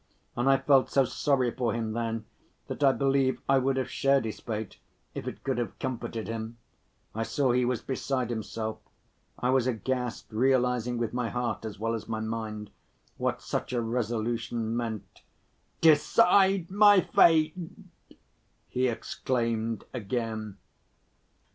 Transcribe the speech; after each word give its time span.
And 0.35 0.49
I 0.49 0.57
felt 0.57 0.89
so 0.89 1.05
sorry 1.05 1.51
for 1.51 1.75
him 1.75 1.93
then, 1.93 2.25
that 2.65 2.83
I 2.83 2.91
believe 2.91 3.39
I 3.47 3.59
would 3.59 3.77
have 3.77 3.91
shared 3.91 4.25
his 4.25 4.39
fate 4.39 4.77
if 5.13 5.27
it 5.27 5.43
could 5.43 5.59
have 5.59 5.77
comforted 5.77 6.27
him. 6.27 6.57
I 7.13 7.21
saw 7.21 7.51
he 7.51 7.65
was 7.65 7.83
beside 7.83 8.31
himself. 8.31 8.79
I 9.37 9.51
was 9.51 9.67
aghast, 9.67 10.25
realizing 10.31 10.97
with 10.97 11.13
my 11.13 11.29
heart 11.29 11.65
as 11.65 11.77
well 11.77 11.93
as 11.93 12.07
my 12.07 12.19
mind 12.19 12.71
what 13.17 13.43
such 13.43 13.73
a 13.73 13.81
resolution 13.83 14.75
meant. 14.75 15.21
"Decide 15.81 16.71
my 16.71 17.01
fate!" 17.01 17.53
he 18.69 18.87
exclaimed 18.87 19.83
again. 19.93 20.57